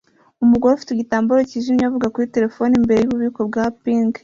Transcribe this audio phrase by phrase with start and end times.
[0.43, 4.13] Umugore ufite igitambaro cyijimye avugana kuri terefone imbere yububiko bwa Pink